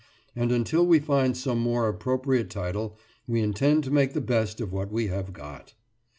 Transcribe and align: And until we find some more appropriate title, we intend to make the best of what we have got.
And 0.35 0.51
until 0.51 0.83
we 0.83 0.97
find 0.97 1.37
some 1.37 1.59
more 1.59 1.87
appropriate 1.87 2.49
title, 2.49 2.97
we 3.27 3.39
intend 3.41 3.83
to 3.83 3.91
make 3.91 4.13
the 4.15 4.19
best 4.19 4.59
of 4.59 4.73
what 4.73 4.91
we 4.91 5.09
have 5.09 5.31
got. 5.31 5.75